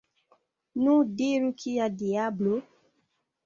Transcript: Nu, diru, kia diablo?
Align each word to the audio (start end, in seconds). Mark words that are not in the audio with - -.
Nu, 0.85 0.95
diru, 1.21 1.53
kia 1.61 1.93
diablo? 2.01 2.59